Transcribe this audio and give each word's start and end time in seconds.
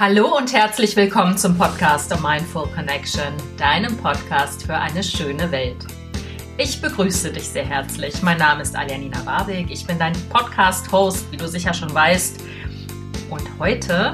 Hallo 0.00 0.34
und 0.34 0.54
herzlich 0.54 0.96
willkommen 0.96 1.36
zum 1.36 1.58
Podcast 1.58 2.10
A 2.10 2.16
Mindful 2.16 2.66
Connection, 2.68 3.34
deinem 3.58 3.98
Podcast 3.98 4.64
für 4.64 4.74
eine 4.74 5.02
schöne 5.02 5.52
Welt. 5.52 5.76
Ich 6.56 6.80
begrüße 6.80 7.30
dich 7.30 7.46
sehr 7.46 7.66
herzlich. 7.66 8.22
Mein 8.22 8.38
Name 8.38 8.62
ist 8.62 8.74
Alianina 8.74 9.26
Warwick. 9.26 9.70
Ich 9.70 9.86
bin 9.86 9.98
dein 9.98 10.14
Podcast-Host, 10.30 11.30
wie 11.30 11.36
du 11.36 11.46
sicher 11.46 11.74
schon 11.74 11.92
weißt. 11.92 12.40
Und 13.28 13.46
heute 13.58 14.10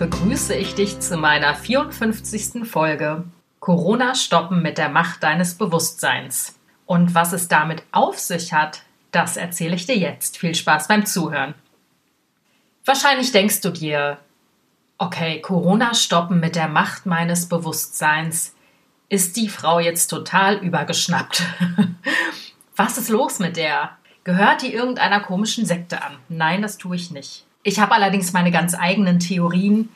begrüße 0.00 0.56
ich 0.56 0.74
dich 0.74 0.98
zu 0.98 1.16
meiner 1.16 1.54
54. 1.54 2.68
Folge 2.68 3.22
Corona 3.60 4.16
stoppen 4.16 4.62
mit 4.62 4.78
der 4.78 4.88
Macht 4.88 5.22
deines 5.22 5.54
Bewusstseins. 5.54 6.58
Und 6.86 7.14
was 7.14 7.32
es 7.32 7.46
damit 7.46 7.84
auf 7.92 8.18
sich 8.18 8.52
hat, 8.52 8.82
das 9.12 9.36
erzähle 9.36 9.76
ich 9.76 9.86
dir 9.86 9.96
jetzt. 9.96 10.38
Viel 10.38 10.56
Spaß 10.56 10.88
beim 10.88 11.06
Zuhören. 11.06 11.54
Wahrscheinlich 12.84 13.30
denkst 13.30 13.60
du 13.60 13.70
dir, 13.70 14.18
okay, 14.98 15.40
Corona 15.40 15.94
stoppen 15.94 16.40
mit 16.40 16.56
der 16.56 16.68
Macht 16.68 17.06
meines 17.06 17.48
Bewusstseins. 17.48 18.54
Ist 19.08 19.36
die 19.36 19.48
Frau 19.48 19.78
jetzt 19.78 20.08
total 20.08 20.56
übergeschnappt? 20.56 21.42
Was 22.76 22.98
ist 22.98 23.08
los 23.08 23.38
mit 23.38 23.56
der? 23.56 23.92
Gehört 24.24 24.62
die 24.62 24.74
irgendeiner 24.74 25.20
komischen 25.20 25.64
Sekte 25.64 26.02
an? 26.02 26.16
Nein, 26.28 26.60
das 26.60 26.76
tue 26.76 26.96
ich 26.96 27.10
nicht. 27.10 27.46
Ich 27.62 27.80
habe 27.80 27.94
allerdings 27.94 28.32
meine 28.32 28.50
ganz 28.50 28.74
eigenen 28.74 29.18
Theorien, 29.18 29.88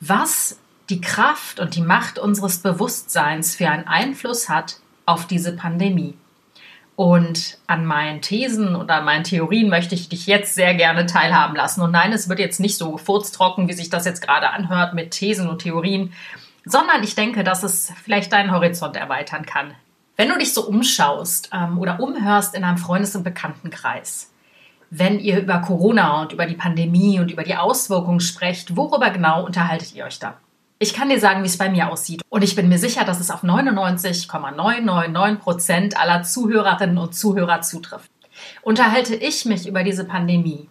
was 0.00 0.58
die 0.90 1.00
Kraft 1.00 1.60
und 1.60 1.74
die 1.74 1.80
Macht 1.80 2.18
unseres 2.18 2.58
Bewusstseins 2.58 3.56
für 3.56 3.68
einen 3.68 3.86
Einfluss 3.86 4.48
hat 4.48 4.80
auf 5.06 5.26
diese 5.26 5.56
Pandemie. 5.56 6.14
Und 6.96 7.58
an 7.66 7.84
meinen 7.86 8.20
Thesen 8.20 8.76
und 8.76 8.88
an 8.90 9.04
meinen 9.04 9.24
Theorien 9.24 9.68
möchte 9.68 9.96
ich 9.96 10.08
dich 10.08 10.26
jetzt 10.26 10.54
sehr 10.54 10.74
gerne 10.74 11.06
teilhaben 11.06 11.56
lassen. 11.56 11.80
Und 11.80 11.90
nein, 11.90 12.12
es 12.12 12.28
wird 12.28 12.38
jetzt 12.38 12.60
nicht 12.60 12.78
so 12.78 12.98
furztrocken, 12.98 13.68
wie 13.68 13.72
sich 13.72 13.90
das 13.90 14.04
jetzt 14.04 14.22
gerade 14.22 14.50
anhört 14.50 14.94
mit 14.94 15.10
Thesen 15.10 15.48
und 15.48 15.62
Theorien, 15.62 16.12
sondern 16.64 17.02
ich 17.02 17.16
denke, 17.16 17.42
dass 17.42 17.64
es 17.64 17.92
vielleicht 18.04 18.32
deinen 18.32 18.52
Horizont 18.52 18.96
erweitern 18.96 19.44
kann. 19.44 19.74
Wenn 20.16 20.28
du 20.28 20.38
dich 20.38 20.54
so 20.54 20.66
umschaust 20.66 21.50
ähm, 21.52 21.78
oder 21.78 21.98
umhörst 21.98 22.54
in 22.54 22.62
einem 22.62 22.78
Freundes- 22.78 23.16
und 23.16 23.24
Bekanntenkreis, 23.24 24.30
wenn 24.90 25.18
ihr 25.18 25.40
über 25.40 25.58
Corona 25.58 26.22
und 26.22 26.32
über 26.32 26.46
die 26.46 26.54
Pandemie 26.54 27.18
und 27.18 27.32
über 27.32 27.42
die 27.42 27.56
Auswirkungen 27.56 28.20
sprecht, 28.20 28.76
worüber 28.76 29.10
genau 29.10 29.44
unterhaltet 29.44 29.92
ihr 29.94 30.04
euch 30.04 30.20
da? 30.20 30.36
Ich 30.84 30.92
kann 30.92 31.08
dir 31.08 31.18
sagen, 31.18 31.42
wie 31.42 31.46
es 31.46 31.56
bei 31.56 31.70
mir 31.70 31.90
aussieht. 31.90 32.20
Und 32.28 32.44
ich 32.44 32.56
bin 32.56 32.68
mir 32.68 32.76
sicher, 32.76 33.06
dass 33.06 33.18
es 33.18 33.30
auf 33.30 33.42
99,999 33.42 35.42
Prozent 35.42 35.98
aller 35.98 36.24
Zuhörerinnen 36.24 36.98
und 36.98 37.14
Zuhörer 37.14 37.62
zutrifft. 37.62 38.10
Unterhalte 38.60 39.14
ich 39.14 39.46
mich 39.46 39.66
über 39.66 39.82
diese 39.82 40.04
Pandemie, 40.04 40.68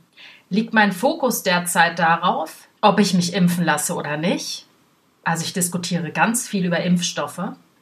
liegt 0.50 0.72
mein 0.72 0.92
Fokus 0.92 1.42
derzeit 1.42 1.98
darauf, 1.98 2.68
ob 2.80 3.00
ich 3.00 3.16
mich 3.16 3.34
impfen 3.34 3.66
lasse 3.66 3.96
oder 3.96 4.18
nicht. 4.18 4.68
Also 5.24 5.46
ich 5.46 5.54
diskutiere 5.54 6.12
ganz 6.12 6.48
viel 6.48 6.68
über 6.68 6.82
Impfstoffe. 6.82 7.42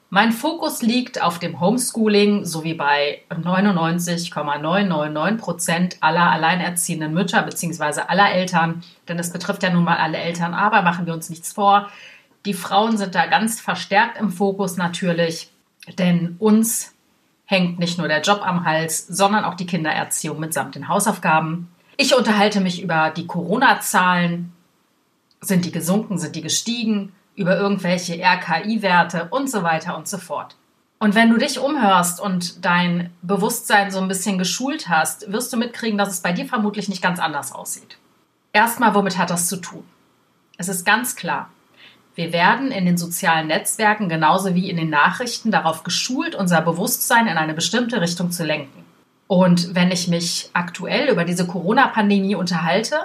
Mein 0.09 0.32
Fokus 0.32 0.82
liegt 0.82 1.22
auf 1.22 1.38
dem 1.38 1.59
Homeschooling 1.59 2.46
sowie 2.46 2.76
bei 2.76 3.24
99,999 3.30 5.38
Prozent 5.38 5.98
aller 6.00 6.32
alleinerziehenden 6.32 7.14
Mütter 7.14 7.44
bzw. 7.44 8.04
aller 8.08 8.32
Eltern, 8.32 8.86
denn 9.09 9.20
es 9.20 9.34
betrifft 9.34 9.64
ja 9.64 9.70
nun 9.70 9.84
mal 9.84 9.98
alle 9.98 10.18
Eltern, 10.18 10.54
aber 10.54 10.82
machen 10.82 11.06
wir 11.06 11.14
uns 11.14 11.30
nichts 11.30 11.52
vor. 11.52 11.90
Die 12.45 12.53
Frauen 12.53 12.97
sind 12.97 13.16
da 13.16 13.25
ganz 13.28 13.59
verstärkt 13.59 14.17
im 14.17 14.31
Fokus 14.31 14.78
natürlich, 14.78 15.52
denn 15.97 16.36
uns 16.39 16.94
hängt 17.45 17.80
nicht 17.80 17.97
nur 17.97 18.08
der 18.08 18.22
Job 18.22 18.42
am 18.44 18.66
Hals, 18.66 19.06
sondern 19.08 19.44
auch 19.44 19.56
die 19.56 19.66
Kindererziehung 19.66 20.39
mitsamt 20.39 20.75
den 20.75 20.88
Hausaufgaben. 20.88 21.67
Ich 21.97 22.16
unterhalte 22.16 22.62
mich 22.62 22.81
über 22.81 23.12
die 23.12 23.28
Corona-Zahlen. 23.28 24.53
Sind 25.42 25.66
die 25.66 25.72
gesunken, 25.72 26.17
sind 26.17 26.36
die 26.36 26.42
gestiegen? 26.42 27.14
über 27.36 27.58
irgendwelche 27.58 28.22
RKI-Werte 28.22 29.28
und 29.30 29.50
so 29.50 29.64
weiter 29.64 29.97
und 29.97 30.08
so 30.08 30.17
fort. 30.17 30.56
Und 31.00 31.16
wenn 31.16 31.31
du 31.31 31.38
dich 31.38 31.59
umhörst 31.59 32.19
und 32.19 32.64
dein 32.64 33.12
Bewusstsein 33.23 33.90
so 33.90 34.00
ein 34.00 34.08
bisschen 34.08 34.38
geschult 34.38 34.88
hast, 34.88 35.31
wirst 35.31 35.52
du 35.52 35.58
mitkriegen, 35.58 35.97
dass 35.97 36.09
es 36.09 36.22
bei 36.22 36.31
dir 36.31 36.46
vermutlich 36.46 36.90
nicht 36.90 37.02
ganz 37.02 37.19
anders 37.19 37.52
aussieht. 37.52 37.97
Erstmal, 38.53 38.94
womit 38.94 39.18
hat 39.18 39.31
das 39.31 39.47
zu 39.47 39.58
tun? 39.58 39.84
Es 40.58 40.69
ist 40.69 40.85
ganz 40.85 41.16
klar. 41.16 41.50
Wir 42.16 42.33
werden 42.33 42.72
in 42.72 42.85
den 42.85 42.97
sozialen 42.97 43.47
Netzwerken 43.47 44.09
genauso 44.09 44.53
wie 44.53 44.69
in 44.69 44.77
den 44.77 44.89
Nachrichten 44.89 45.51
darauf 45.51 45.83
geschult, 45.83 46.35
unser 46.35 46.61
Bewusstsein 46.61 47.27
in 47.27 47.38
eine 47.38 47.53
bestimmte 47.53 48.01
Richtung 48.01 48.31
zu 48.31 48.44
lenken. 48.44 48.83
Und 49.27 49.75
wenn 49.75 49.91
ich 49.91 50.09
mich 50.09 50.49
aktuell 50.51 51.07
über 51.07 51.23
diese 51.23 51.47
Corona-Pandemie 51.47 52.35
unterhalte, 52.35 52.97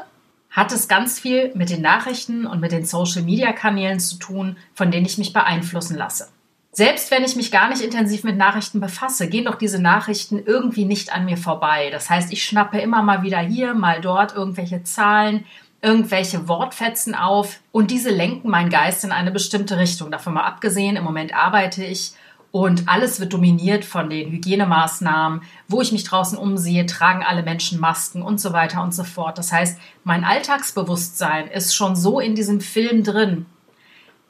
hat 0.50 0.72
es 0.72 0.88
ganz 0.88 1.20
viel 1.20 1.52
mit 1.54 1.70
den 1.70 1.82
Nachrichten 1.82 2.46
und 2.46 2.60
mit 2.60 2.72
den 2.72 2.84
Social-Media-Kanälen 2.84 4.00
zu 4.00 4.18
tun, 4.18 4.56
von 4.74 4.90
denen 4.90 5.06
ich 5.06 5.18
mich 5.18 5.32
beeinflussen 5.32 5.96
lasse. 5.96 6.28
Selbst 6.72 7.10
wenn 7.10 7.24
ich 7.24 7.36
mich 7.36 7.50
gar 7.50 7.68
nicht 7.68 7.80
intensiv 7.80 8.24
mit 8.24 8.36
Nachrichten 8.36 8.80
befasse, 8.80 9.28
gehen 9.28 9.46
doch 9.46 9.54
diese 9.54 9.80
Nachrichten 9.80 10.42
irgendwie 10.44 10.84
nicht 10.84 11.10
an 11.10 11.24
mir 11.24 11.36
vorbei. 11.36 11.88
Das 11.90 12.10
heißt, 12.10 12.32
ich 12.32 12.44
schnappe 12.44 12.78
immer 12.78 13.02
mal 13.02 13.22
wieder 13.22 13.38
hier, 13.38 13.72
mal 13.72 14.00
dort 14.00 14.34
irgendwelche 14.34 14.82
Zahlen, 14.82 15.46
irgendwelche 15.86 16.48
Wortfetzen 16.48 17.14
auf 17.14 17.60
und 17.70 17.92
diese 17.92 18.10
lenken 18.10 18.50
meinen 18.50 18.70
Geist 18.70 19.04
in 19.04 19.12
eine 19.12 19.30
bestimmte 19.30 19.78
Richtung. 19.78 20.10
Davon 20.10 20.34
mal 20.34 20.42
abgesehen, 20.42 20.97
im 20.97 21.04
Moment 21.04 21.32
arbeite 21.32 21.84
ich 21.84 22.12
und 22.50 22.88
alles 22.88 23.20
wird 23.20 23.32
dominiert 23.32 23.84
von 23.84 24.10
den 24.10 24.32
Hygienemaßnahmen. 24.32 25.42
Wo 25.69 25.80
ich 25.80 25.92
mich 25.92 26.02
draußen 26.02 26.36
umsehe, 26.36 26.86
tragen 26.86 27.22
alle 27.22 27.44
Menschen 27.44 27.78
Masken 27.78 28.20
und 28.20 28.41
so 28.41 28.52
weiter 28.52 28.82
und 28.82 28.92
so 28.92 29.04
fort. 29.04 29.38
Das 29.38 29.52
heißt, 29.52 29.78
mein 30.02 30.24
Alltagsbewusstsein 30.24 31.47
ist 31.47 31.76
schon 31.76 31.94
so 31.94 32.18
in 32.18 32.34
diesem 32.34 32.60
Film 32.60 33.04
drin, 33.04 33.47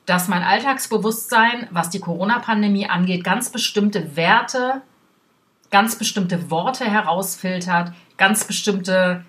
dass 0.04 0.28
mein 0.28 0.42
Alltagsbewusstsein, 0.42 1.68
was 1.70 1.88
die 1.88 2.00
Corona-Pandemie 2.00 2.86
angeht, 2.86 3.24
ganz 3.24 3.48
bestimmte 3.48 4.14
Werte, 4.14 4.82
ganz 5.70 5.96
bestimmte 5.96 6.50
Worte 6.50 6.84
herausfiltert, 6.84 7.92
ganz 8.18 8.44
bestimmte 8.44 9.24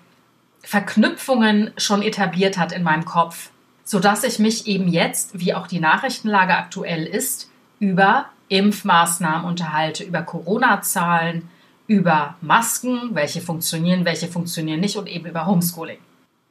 Verknüpfungen 0.62 1.72
schon 1.76 2.02
etabliert 2.02 2.58
hat 2.58 2.72
in 2.72 2.82
meinem 2.82 3.04
Kopf, 3.04 3.50
sodass 3.84 4.24
ich 4.24 4.38
mich 4.38 4.66
eben 4.66 4.88
jetzt, 4.88 5.38
wie 5.38 5.54
auch 5.54 5.66
die 5.66 5.80
Nachrichtenlage 5.80 6.56
aktuell 6.56 7.04
ist, 7.04 7.50
über 7.80 8.26
Impfmaßnahmen 8.48 9.46
unterhalte, 9.46 10.04
über 10.04 10.22
Corona-Zahlen, 10.22 11.48
über 11.86 12.36
Masken, 12.40 13.14
welche 13.14 13.40
funktionieren, 13.40 14.04
welche 14.04 14.28
funktionieren 14.28 14.80
nicht 14.80 14.96
und 14.96 15.08
eben 15.08 15.26
über 15.26 15.46
Homeschooling. 15.46 15.98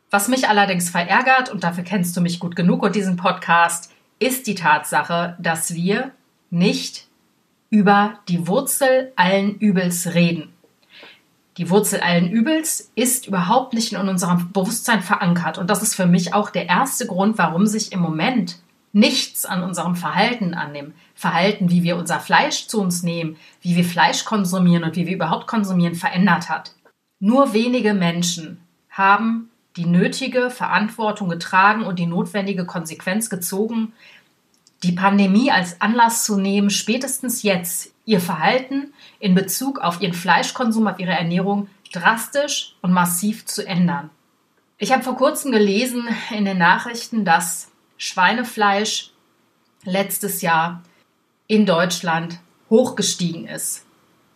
Was 0.10 0.30
mich 0.30 0.48
allerdings 0.48 0.90
verärgert, 0.90 1.50
und 1.50 1.64
dafür 1.64 1.84
kennst 1.84 2.16
du 2.16 2.22
mich 2.22 2.40
gut 2.40 2.56
genug 2.56 2.82
und 2.82 2.96
diesen 2.96 3.18
Podcast, 3.18 3.92
ist 4.20 4.48
die 4.48 4.56
Tatsache, 4.56 5.36
dass 5.40 5.74
wir 5.74 6.12
nicht 6.50 7.08
über 7.70 8.20
die 8.30 8.48
Wurzel 8.48 9.12
allen 9.16 9.56
Übels 9.60 10.14
reden. 10.14 10.54
Die 11.58 11.72
Wurzel 11.72 12.02
allen 12.02 12.30
Übels 12.30 12.92
ist 12.94 13.28
überhaupt 13.28 13.74
nicht 13.74 13.94
in 13.94 14.08
unserem 14.08 14.52
Bewusstsein 14.52 15.02
verankert. 15.02 15.58
Und 15.58 15.70
das 15.70 15.82
ist 15.82 15.96
für 15.96 16.06
mich 16.06 16.34
auch 16.34 16.52
der 16.52 16.70
erste 16.70 17.08
Grund, 17.08 17.38
warum 17.40 17.66
sich 17.66 17.92
im 17.92 18.00
Moment 18.00 18.60
nichts 18.94 19.46
an 19.46 19.64
unserem 19.64 19.96
Verhalten, 19.96 20.54
an 20.54 20.74
dem 20.74 20.94
Verhalten, 21.16 21.70
wie 21.70 21.84
wir 21.84 21.98
unser 21.98 22.20
Fleisch 22.20 22.68
zu 22.68 22.80
uns 22.80 23.02
nehmen, 23.02 23.38
wie 23.62 23.76
wir 23.76 23.84
Fleisch 23.84 24.24
konsumieren 24.24 24.84
und 24.84 24.96
wie 24.96 25.08
wir 25.08 25.16
überhaupt 25.16 25.48
konsumieren, 25.48 25.96
verändert 25.96 26.48
hat. 26.50 26.74
Nur 27.20 27.54
wenige 27.54 27.94
Menschen 27.94 28.60
haben 28.90 29.50
die 29.76 29.86
nötige 29.86 30.50
Verantwortung 30.50 31.30
getragen 31.30 31.84
und 31.84 32.00
die 32.00 32.06
notwendige 32.06 32.66
Konsequenz 32.66 33.30
gezogen, 33.30 33.94
die 34.84 34.92
Pandemie 34.92 35.52
als 35.52 35.82
Anlass 35.82 36.24
zu 36.24 36.38
nehmen, 36.38 36.70
spätestens 36.70 37.42
jetzt 37.42 37.92
ihr 38.08 38.22
Verhalten 38.22 38.94
in 39.20 39.36
Bezug 39.36 39.80
auf 39.80 40.02
ihren 40.02 40.14
Fleischkonsum, 40.14 40.88
auf 40.88 40.98
ihre 40.98 41.12
Ernährung 41.12 41.70
drastisch 41.92 42.76
und 42.82 42.92
massiv 42.92 43.46
zu 43.46 43.68
ändern. 43.68 44.10
Ich 44.80 44.92
habe 44.92 45.04
vor 45.04 45.18
kurzem 45.18 45.52
gelesen 45.52 46.08
in 46.36 46.46
den 46.46 46.58
Nachrichten, 46.58 47.26
dass 47.26 47.70
Schweinefleisch 47.98 49.12
letztes 49.84 50.42
Jahr 50.42 50.84
in 51.48 51.66
Deutschland 51.66 52.40
hochgestiegen 52.70 53.48
ist. 53.48 53.86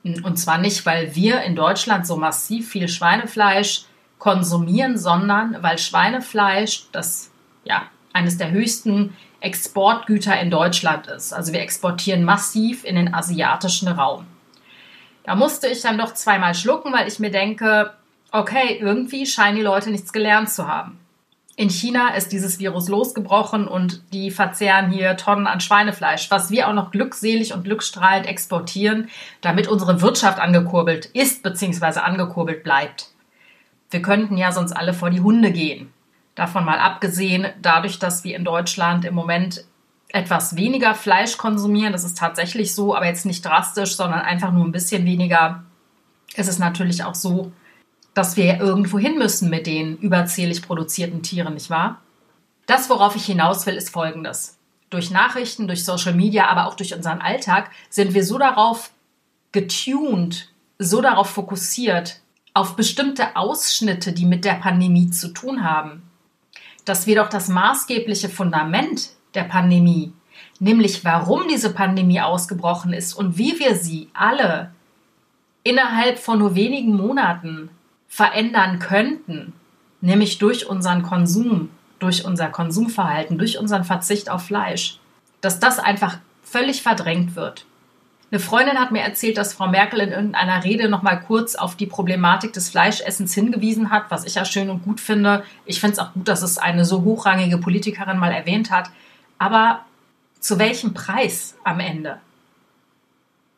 Und 0.03 0.37
zwar 0.37 0.57
nicht, 0.57 0.85
weil 0.85 1.15
wir 1.15 1.41
in 1.41 1.55
Deutschland 1.55 2.05
so 2.05 2.17
massiv 2.17 2.69
viel 2.69 2.87
Schweinefleisch 2.87 3.85
konsumieren, 4.17 4.97
sondern 4.97 5.61
weil 5.63 5.77
Schweinefleisch 5.77 6.87
das 6.91 7.31
ja 7.63 7.89
eines 8.13 8.37
der 8.37 8.51
höchsten 8.51 9.15
Exportgüter 9.41 10.39
in 10.39 10.49
Deutschland 10.49 11.07
ist. 11.07 11.33
Also 11.33 11.51
wir 11.51 11.61
exportieren 11.61 12.23
massiv 12.23 12.85
in 12.85 12.95
den 12.95 13.13
asiatischen 13.13 13.89
Raum. 13.89 14.25
Da 15.23 15.35
musste 15.35 15.67
ich 15.67 15.81
dann 15.81 15.97
doch 15.97 16.13
zweimal 16.13 16.55
schlucken, 16.55 16.93
weil 16.93 17.07
ich 17.07 17.19
mir 17.19 17.31
denke, 17.31 17.91
okay, 18.31 18.77
irgendwie 18.79 19.25
scheinen 19.25 19.57
die 19.57 19.63
Leute 19.63 19.91
nichts 19.91 20.13
gelernt 20.13 20.49
zu 20.49 20.67
haben. 20.67 20.99
In 21.57 21.69
China 21.69 22.15
ist 22.15 22.31
dieses 22.31 22.59
Virus 22.59 22.87
losgebrochen 22.87 23.67
und 23.67 24.01
die 24.13 24.31
verzehren 24.31 24.89
hier 24.89 25.17
Tonnen 25.17 25.47
an 25.47 25.59
Schweinefleisch, 25.59 26.31
was 26.31 26.49
wir 26.49 26.67
auch 26.67 26.73
noch 26.73 26.91
glückselig 26.91 27.53
und 27.53 27.63
glückstrahlend 27.65 28.25
exportieren, 28.25 29.09
damit 29.41 29.67
unsere 29.67 30.01
Wirtschaft 30.01 30.39
angekurbelt 30.39 31.07
ist 31.07 31.43
bzw. 31.43 31.99
angekurbelt 31.99 32.63
bleibt. 32.63 33.09
Wir 33.89 34.01
könnten 34.01 34.37
ja 34.37 34.51
sonst 34.53 34.71
alle 34.71 34.93
vor 34.93 35.09
die 35.09 35.19
Hunde 35.19 35.51
gehen. 35.51 35.91
Davon 36.35 36.65
mal 36.65 36.79
abgesehen, 36.79 37.47
dadurch, 37.61 37.99
dass 37.99 38.23
wir 38.23 38.35
in 38.35 38.45
Deutschland 38.45 39.05
im 39.05 39.13
Moment 39.13 39.65
etwas 40.09 40.55
weniger 40.55 40.93
Fleisch 40.95 41.37
konsumieren, 41.37 41.93
das 41.93 42.03
ist 42.03 42.17
tatsächlich 42.17 42.73
so, 42.73 42.95
aber 42.95 43.05
jetzt 43.05 43.25
nicht 43.25 43.45
drastisch, 43.45 43.95
sondern 43.95 44.21
einfach 44.21 44.51
nur 44.51 44.65
ein 44.65 44.71
bisschen 44.71 45.05
weniger, 45.05 45.63
ist 46.35 46.49
es 46.49 46.59
natürlich 46.59 47.03
auch 47.03 47.15
so, 47.15 47.51
dass 48.13 48.35
wir 48.35 48.59
irgendwo 48.59 48.99
hin 48.99 49.17
müssen 49.17 49.49
mit 49.49 49.67
den 49.67 49.97
überzählig 49.97 50.61
produzierten 50.61 51.23
Tieren, 51.23 51.53
nicht 51.53 51.69
wahr? 51.69 52.01
Das, 52.65 52.89
worauf 52.89 53.15
ich 53.15 53.25
hinaus 53.25 53.65
will, 53.65 53.75
ist 53.75 53.89
Folgendes. 53.89 54.57
Durch 54.89 55.11
Nachrichten, 55.11 55.67
durch 55.67 55.85
Social 55.85 56.13
Media, 56.13 56.47
aber 56.47 56.67
auch 56.67 56.73
durch 56.73 56.93
unseren 56.93 57.21
Alltag 57.21 57.71
sind 57.89 58.13
wir 58.13 58.25
so 58.25 58.37
darauf 58.37 58.91
getuned, 59.53 60.49
so 60.77 61.01
darauf 61.01 61.29
fokussiert, 61.29 62.19
auf 62.53 62.75
bestimmte 62.75 63.35
Ausschnitte, 63.37 64.11
die 64.11 64.25
mit 64.25 64.43
der 64.43 64.55
Pandemie 64.55 65.09
zu 65.09 65.29
tun 65.29 65.63
haben, 65.63 66.03
dass 66.85 67.07
wir 67.07 67.15
doch 67.15 67.29
das 67.29 67.47
maßgebliche 67.47 68.29
Fundament 68.29 69.11
der 69.33 69.43
Pandemie, 69.43 70.13
nämlich 70.59 71.03
warum 71.05 71.47
diese 71.47 71.73
Pandemie 71.73 72.21
ausgebrochen 72.21 72.93
ist 72.93 73.13
und 73.13 73.37
wie 73.37 73.59
wir 73.59 73.75
sie 73.75 74.09
alle 74.13 74.71
innerhalb 75.63 76.19
von 76.19 76.39
nur 76.39 76.55
wenigen 76.55 76.95
Monaten 76.95 77.69
verändern 78.07 78.79
könnten, 78.79 79.53
nämlich 80.01 80.37
durch 80.37 80.67
unseren 80.67 81.03
Konsum, 81.03 81.69
durch 81.99 82.25
unser 82.25 82.47
Konsumverhalten, 82.49 83.37
durch 83.37 83.57
unseren 83.57 83.83
Verzicht 83.83 84.29
auf 84.29 84.43
Fleisch, 84.43 84.99
dass 85.39 85.59
das 85.59 85.79
einfach 85.79 86.17
völlig 86.43 86.81
verdrängt 86.81 87.35
wird. 87.35 87.65
Eine 88.31 88.39
Freundin 88.39 88.79
hat 88.79 88.91
mir 88.91 89.01
erzählt, 89.01 89.37
dass 89.37 89.53
Frau 89.53 89.67
Merkel 89.67 89.99
in 89.99 90.11
irgendeiner 90.11 90.63
Rede 90.63 90.87
noch 90.87 91.01
mal 91.01 91.17
kurz 91.17 91.55
auf 91.55 91.75
die 91.75 91.85
Problematik 91.85 92.53
des 92.53 92.69
Fleischessens 92.69 93.33
hingewiesen 93.33 93.89
hat, 93.91 94.05
was 94.09 94.23
ich 94.23 94.35
ja 94.35 94.45
schön 94.45 94.69
und 94.69 94.83
gut 94.83 95.01
finde. 95.01 95.43
Ich 95.65 95.81
finde 95.81 95.93
es 95.93 95.99
auch 95.99 96.13
gut, 96.13 96.29
dass 96.29 96.41
es 96.41 96.57
eine 96.57 96.85
so 96.85 97.03
hochrangige 97.03 97.57
Politikerin 97.57 98.17
mal 98.17 98.31
erwähnt 98.31 98.71
hat. 98.71 98.89
Aber 99.37 99.83
zu 100.39 100.59
welchem 100.59 100.93
Preis 100.93 101.55
am 101.65 101.81
Ende? 101.81 102.21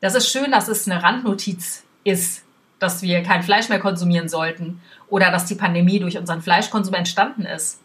Das 0.00 0.16
ist 0.16 0.28
schön, 0.28 0.50
dass 0.50 0.66
es 0.66 0.88
eine 0.88 1.04
Randnotiz 1.04 1.84
ist, 2.02 2.42
dass 2.80 3.00
wir 3.00 3.22
kein 3.22 3.44
Fleisch 3.44 3.68
mehr 3.68 3.78
konsumieren 3.78 4.28
sollten 4.28 4.80
oder 5.08 5.30
dass 5.30 5.46
die 5.46 5.54
Pandemie 5.54 6.00
durch 6.00 6.18
unseren 6.18 6.42
Fleischkonsum 6.42 6.94
entstanden 6.94 7.46
ist. 7.46 7.80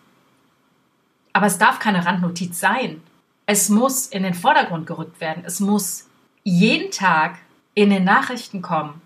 Aber 1.34 1.46
es 1.46 1.60
darf 1.60 1.78
keine 1.78 2.04
Randnotiz 2.04 2.60
sein. 2.60 3.04
Es 3.46 3.70
muss 3.70 4.08
in 4.08 4.24
den 4.24 4.34
Vordergrund 4.34 4.88
gerückt 4.88 5.22
werden. 5.22 5.44
Es 5.46 5.60
muss 5.60 6.09
jeden 6.44 6.92
Tag 6.92 7.38
in 7.74 7.90
den 7.90 8.04
Nachrichten 8.04 8.62
kommen. 8.62 9.02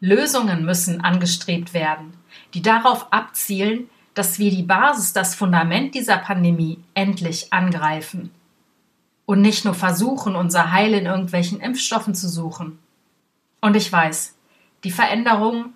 Lösungen 0.00 0.64
müssen 0.64 1.00
angestrebt 1.00 1.74
werden, 1.74 2.14
die 2.54 2.62
darauf 2.62 3.12
abzielen, 3.12 3.88
dass 4.14 4.38
wir 4.38 4.50
die 4.50 4.62
Basis, 4.62 5.12
das 5.12 5.34
Fundament 5.34 5.94
dieser 5.94 6.16
Pandemie 6.18 6.78
endlich 6.94 7.52
angreifen 7.52 8.30
und 9.26 9.40
nicht 9.40 9.64
nur 9.64 9.74
versuchen, 9.74 10.36
unser 10.36 10.72
Heil 10.72 10.94
in 10.94 11.06
irgendwelchen 11.06 11.60
Impfstoffen 11.60 12.14
zu 12.14 12.28
suchen. 12.28 12.78
Und 13.60 13.76
ich 13.76 13.92
weiß, 13.92 14.36
die 14.84 14.90
Veränderung, 14.90 15.74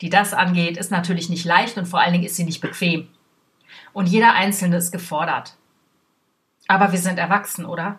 die 0.00 0.10
das 0.10 0.34
angeht, 0.34 0.76
ist 0.76 0.90
natürlich 0.90 1.28
nicht 1.30 1.44
leicht 1.44 1.78
und 1.78 1.86
vor 1.86 2.00
allen 2.00 2.12
Dingen 2.12 2.24
ist 2.24 2.36
sie 2.36 2.44
nicht 2.44 2.60
bequem. 2.60 3.08
Und 3.92 4.06
jeder 4.06 4.34
Einzelne 4.34 4.76
ist 4.76 4.90
gefordert. 4.90 5.56
Aber 6.66 6.92
wir 6.92 6.98
sind 6.98 7.18
erwachsen, 7.18 7.64
oder? 7.64 7.98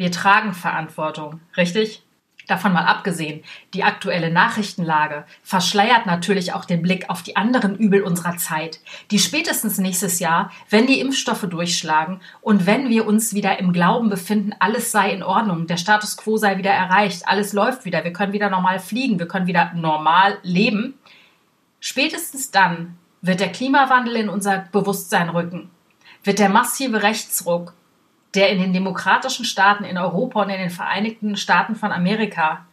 Wir 0.00 0.10
tragen 0.10 0.54
Verantwortung, 0.54 1.42
richtig? 1.58 2.02
Davon 2.46 2.72
mal 2.72 2.86
abgesehen, 2.86 3.42
die 3.74 3.84
aktuelle 3.84 4.30
Nachrichtenlage 4.30 5.26
verschleiert 5.42 6.06
natürlich 6.06 6.54
auch 6.54 6.64
den 6.64 6.80
Blick 6.80 7.10
auf 7.10 7.22
die 7.22 7.36
anderen 7.36 7.76
Übel 7.76 8.00
unserer 8.02 8.38
Zeit, 8.38 8.80
die 9.10 9.18
spätestens 9.18 9.76
nächstes 9.76 10.18
Jahr, 10.18 10.50
wenn 10.70 10.86
die 10.86 11.00
Impfstoffe 11.00 11.42
durchschlagen 11.42 12.22
und 12.40 12.64
wenn 12.64 12.88
wir 12.88 13.06
uns 13.06 13.34
wieder 13.34 13.58
im 13.58 13.74
Glauben 13.74 14.08
befinden, 14.08 14.54
alles 14.58 14.90
sei 14.90 15.12
in 15.12 15.22
Ordnung, 15.22 15.66
der 15.66 15.76
Status 15.76 16.16
quo 16.16 16.38
sei 16.38 16.56
wieder 16.56 16.70
erreicht, 16.70 17.28
alles 17.28 17.52
läuft 17.52 17.84
wieder, 17.84 18.02
wir 18.02 18.14
können 18.14 18.32
wieder 18.32 18.48
normal 18.48 18.78
fliegen, 18.78 19.18
wir 19.18 19.28
können 19.28 19.48
wieder 19.48 19.72
normal 19.74 20.38
leben, 20.42 20.94
spätestens 21.78 22.50
dann 22.50 22.96
wird 23.20 23.40
der 23.40 23.52
Klimawandel 23.52 24.16
in 24.16 24.28
unser 24.30 24.64
Bewusstsein 24.72 25.28
rücken, 25.28 25.68
wird 26.24 26.38
der 26.38 26.48
massive 26.48 27.02
Rechtsruck 27.02 27.74
der 28.34 28.50
in 28.50 28.60
den 28.60 28.72
demokratischen 28.72 29.44
Staaten 29.44 29.84
in 29.84 29.98
Europa 29.98 30.42
und 30.42 30.50
in 30.50 30.60
den 30.60 30.70
Vereinigten 30.70 31.36
Staaten 31.36 31.74
von 31.74 31.92
Amerika 31.92 32.64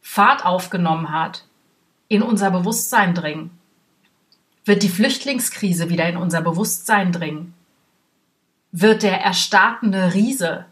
Fahrt 0.00 0.44
aufgenommen 0.44 1.12
hat, 1.12 1.44
in 2.08 2.22
unser 2.22 2.50
Bewusstsein 2.50 3.14
dringen? 3.14 3.50
Wird 4.64 4.82
die 4.82 4.88
Flüchtlingskrise 4.88 5.90
wieder 5.90 6.08
in 6.08 6.16
unser 6.16 6.40
Bewusstsein 6.40 7.12
dringen? 7.12 7.54
Wird 8.72 9.02
der 9.02 9.20
erstarkende 9.20 10.14
Riese 10.14 10.66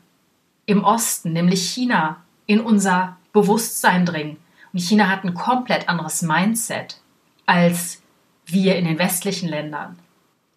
im 0.66 0.84
Osten, 0.84 1.32
nämlich 1.32 1.70
China, 1.70 2.22
in 2.46 2.60
unser 2.60 3.16
Bewusstsein 3.32 4.06
dringen? 4.06 4.38
Und 4.72 4.80
China 4.80 5.08
hat 5.08 5.24
ein 5.24 5.34
komplett 5.34 5.88
anderes 5.88 6.22
Mindset 6.22 6.98
als 7.46 8.02
wir 8.46 8.76
in 8.76 8.84
den 8.84 8.98
westlichen 8.98 9.48
Ländern. 9.48 9.98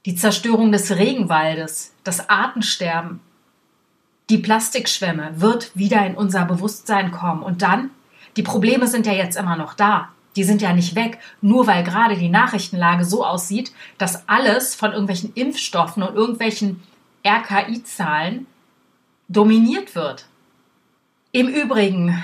Die 0.05 0.15
Zerstörung 0.15 0.71
des 0.71 0.95
Regenwaldes, 0.95 1.93
das 2.03 2.29
Artensterben, 2.29 3.21
die 4.29 4.37
Plastikschwemme 4.37 5.33
wird 5.41 5.71
wieder 5.75 6.05
in 6.05 6.15
unser 6.15 6.45
Bewusstsein 6.45 7.11
kommen. 7.11 7.43
Und 7.43 7.61
dann, 7.61 7.91
die 8.37 8.43
Probleme 8.43 8.87
sind 8.87 9.05
ja 9.05 9.13
jetzt 9.13 9.37
immer 9.37 9.55
noch 9.55 9.73
da. 9.73 10.09
Die 10.35 10.43
sind 10.43 10.61
ja 10.61 10.73
nicht 10.73 10.95
weg, 10.95 11.19
nur 11.41 11.65
weil 11.67 11.83
gerade 11.83 12.17
die 12.17 12.29
Nachrichtenlage 12.29 13.05
so 13.05 13.25
aussieht, 13.25 13.71
dass 13.97 14.27
alles 14.27 14.75
von 14.75 14.91
irgendwelchen 14.91 15.33
Impfstoffen 15.33 16.03
und 16.03 16.15
irgendwelchen 16.15 16.83
RKI-Zahlen 17.25 18.45
dominiert 19.29 19.95
wird. 19.95 20.27
Im 21.31 21.47
Übrigen 21.47 22.21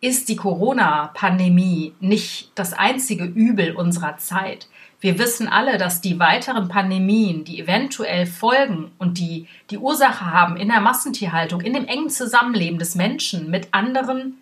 ist 0.00 0.28
die 0.28 0.36
Corona-Pandemie 0.36 1.94
nicht 2.00 2.52
das 2.54 2.72
einzige 2.72 3.24
Übel 3.24 3.76
unserer 3.76 4.16
Zeit. 4.16 4.66
Wir 5.00 5.18
wissen 5.18 5.48
alle, 5.48 5.78
dass 5.78 6.02
die 6.02 6.18
weiteren 6.18 6.68
Pandemien, 6.68 7.44
die 7.44 7.58
eventuell 7.58 8.26
folgen 8.26 8.92
und 8.98 9.18
die 9.18 9.48
die 9.70 9.78
Ursache 9.78 10.26
haben 10.26 10.56
in 10.56 10.68
der 10.68 10.80
Massentierhaltung, 10.80 11.62
in 11.62 11.72
dem 11.72 11.86
engen 11.86 12.10
Zusammenleben 12.10 12.78
des 12.78 12.94
Menschen 12.94 13.50
mit 13.50 13.72
anderen 13.72 14.34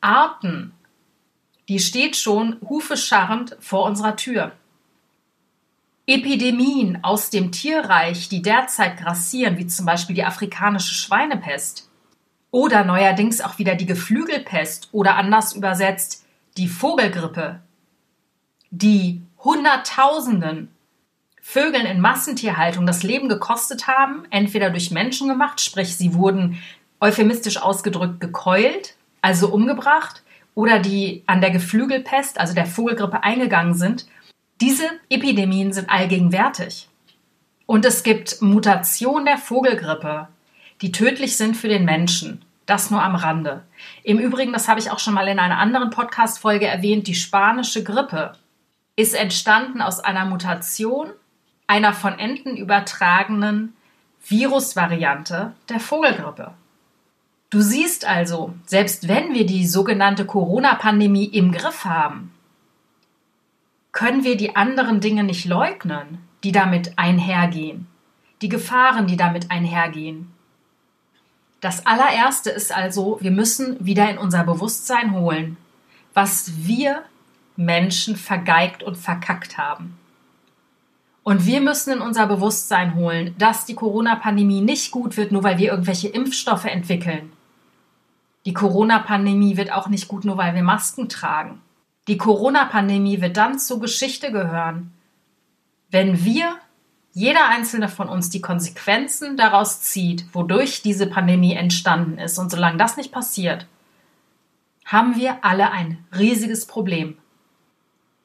Arten, 0.00 0.72
die 1.68 1.80
steht 1.80 2.16
schon 2.16 2.56
hufescharrend 2.66 3.56
vor 3.60 3.84
unserer 3.84 4.16
Tür. 4.16 4.52
Epidemien 6.06 7.02
aus 7.02 7.30
dem 7.30 7.50
Tierreich, 7.50 8.28
die 8.28 8.40
derzeit 8.40 8.96
grassieren, 8.96 9.58
wie 9.58 9.66
zum 9.66 9.84
Beispiel 9.84 10.14
die 10.14 10.24
afrikanische 10.24 10.94
Schweinepest 10.94 11.90
oder 12.52 12.84
neuerdings 12.84 13.40
auch 13.40 13.58
wieder 13.58 13.74
die 13.74 13.86
Geflügelpest 13.86 14.88
oder 14.92 15.16
anders 15.16 15.52
übersetzt 15.52 16.24
die 16.56 16.68
Vogelgrippe, 16.68 17.60
die 18.70 19.20
Hunderttausenden 19.46 20.72
Vögeln 21.40 21.86
in 21.86 22.00
Massentierhaltung 22.00 22.84
das 22.84 23.04
Leben 23.04 23.28
gekostet 23.28 23.86
haben, 23.86 24.24
entweder 24.30 24.70
durch 24.70 24.90
Menschen 24.90 25.28
gemacht, 25.28 25.60
sprich 25.60 25.96
sie 25.96 26.14
wurden 26.14 26.60
euphemistisch 27.00 27.62
ausgedrückt 27.62 28.18
gekeult, 28.18 28.96
also 29.22 29.46
umgebracht, 29.50 30.24
oder 30.56 30.80
die 30.80 31.22
an 31.26 31.40
der 31.40 31.52
Geflügelpest, 31.52 32.40
also 32.40 32.54
der 32.54 32.66
Vogelgrippe 32.66 33.22
eingegangen 33.22 33.74
sind. 33.74 34.08
Diese 34.60 34.82
Epidemien 35.10 35.72
sind 35.72 35.90
allgegenwärtig. 35.90 36.88
Und 37.66 37.84
es 37.84 38.02
gibt 38.02 38.42
Mutationen 38.42 39.26
der 39.26 39.38
Vogelgrippe, 39.38 40.26
die 40.82 40.90
tödlich 40.90 41.36
sind 41.36 41.56
für 41.56 41.68
den 41.68 41.84
Menschen. 41.84 42.44
Das 42.66 42.90
nur 42.90 43.00
am 43.00 43.14
Rande. 43.14 43.62
Im 44.02 44.18
Übrigen, 44.18 44.52
das 44.52 44.66
habe 44.66 44.80
ich 44.80 44.90
auch 44.90 44.98
schon 44.98 45.14
mal 45.14 45.28
in 45.28 45.38
einer 45.38 45.58
anderen 45.58 45.90
Podcast-Folge 45.90 46.66
erwähnt, 46.66 47.06
die 47.06 47.14
spanische 47.14 47.84
Grippe 47.84 48.32
ist 48.96 49.14
entstanden 49.14 49.82
aus 49.82 50.00
einer 50.00 50.24
Mutation 50.24 51.10
einer 51.66 51.92
von 51.92 52.18
Enten 52.18 52.56
übertragenen 52.56 53.74
Virusvariante 54.26 55.52
der 55.68 55.80
Vogelgrippe. 55.80 56.54
Du 57.50 57.60
siehst 57.60 58.04
also, 58.06 58.54
selbst 58.64 59.06
wenn 59.06 59.34
wir 59.34 59.46
die 59.46 59.66
sogenannte 59.66 60.24
Corona-Pandemie 60.24 61.26
im 61.26 61.52
Griff 61.52 61.84
haben, 61.84 62.32
können 63.92 64.24
wir 64.24 64.36
die 64.36 64.56
anderen 64.56 65.00
Dinge 65.00 65.24
nicht 65.24 65.44
leugnen, 65.44 66.18
die 66.44 66.52
damit 66.52 66.98
einhergehen, 66.98 67.86
die 68.42 68.48
Gefahren, 68.48 69.06
die 69.06 69.16
damit 69.16 69.50
einhergehen. 69.50 70.32
Das 71.60 71.86
allererste 71.86 72.50
ist 72.50 72.74
also, 72.74 73.18
wir 73.20 73.30
müssen 73.30 73.84
wieder 73.84 74.10
in 74.10 74.18
unser 74.18 74.44
Bewusstsein 74.44 75.12
holen, 75.12 75.56
was 76.14 76.52
wir 76.66 77.04
Menschen 77.56 78.16
vergeigt 78.16 78.82
und 78.82 78.96
verkackt 78.96 79.58
haben. 79.58 79.98
Und 81.22 81.44
wir 81.44 81.60
müssen 81.60 81.94
in 81.94 82.00
unser 82.00 82.26
Bewusstsein 82.26 82.94
holen, 82.94 83.34
dass 83.36 83.64
die 83.64 83.74
Corona-Pandemie 83.74 84.60
nicht 84.60 84.92
gut 84.92 85.16
wird, 85.16 85.32
nur 85.32 85.42
weil 85.42 85.58
wir 85.58 85.70
irgendwelche 85.70 86.08
Impfstoffe 86.08 86.66
entwickeln. 86.66 87.32
Die 88.44 88.52
Corona-Pandemie 88.52 89.56
wird 89.56 89.72
auch 89.72 89.88
nicht 89.88 90.06
gut, 90.06 90.24
nur 90.24 90.36
weil 90.36 90.54
wir 90.54 90.62
Masken 90.62 91.08
tragen. 91.08 91.60
Die 92.06 92.16
Corona-Pandemie 92.16 93.20
wird 93.20 93.36
dann 93.36 93.58
zur 93.58 93.80
Geschichte 93.80 94.30
gehören, 94.30 94.92
wenn 95.90 96.24
wir 96.24 96.56
jeder 97.12 97.48
einzelne 97.48 97.88
von 97.88 98.08
uns 98.08 98.30
die 98.30 98.40
Konsequenzen 98.40 99.36
daraus 99.36 99.80
zieht, 99.80 100.26
wodurch 100.32 100.82
diese 100.82 101.08
Pandemie 101.08 101.54
entstanden 101.54 102.18
ist. 102.18 102.38
Und 102.38 102.50
solange 102.50 102.76
das 102.76 102.96
nicht 102.96 103.10
passiert, 103.10 103.66
haben 104.84 105.16
wir 105.16 105.44
alle 105.44 105.72
ein 105.72 106.04
riesiges 106.16 106.66
Problem. 106.66 107.16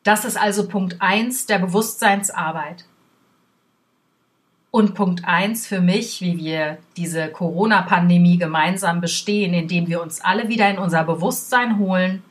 Das 0.03 0.25
ist 0.25 0.37
also 0.37 0.67
Punkt 0.67 0.97
1 0.99 1.45
der 1.45 1.59
Bewusstseinsarbeit. 1.59 2.85
Und 4.71 4.95
Punkt 4.95 5.25
1 5.25 5.67
für 5.67 5.81
mich, 5.81 6.21
wie 6.21 6.37
wir 6.37 6.77
diese 6.95 7.29
Corona-Pandemie 7.29 8.37
gemeinsam 8.37 9.01
bestehen, 9.01 9.53
indem 9.53 9.87
wir 9.87 10.01
uns 10.01 10.21
alle 10.21 10.47
wieder 10.47 10.69
in 10.69 10.77
unser 10.77 11.03
Bewusstsein 11.03 11.77
holen, 11.77 12.23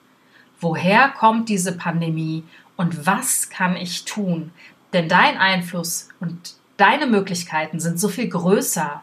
woher 0.58 1.10
kommt 1.10 1.48
diese 1.48 1.76
Pandemie 1.76 2.44
und 2.76 3.06
was 3.06 3.50
kann 3.50 3.76
ich 3.76 4.06
tun, 4.06 4.52
denn 4.94 5.08
dein 5.08 5.36
Einfluss 5.36 6.08
und 6.18 6.54
deine 6.78 7.06
Möglichkeiten 7.06 7.78
sind 7.78 8.00
so 8.00 8.08
viel 8.08 8.28
größer, 8.28 9.02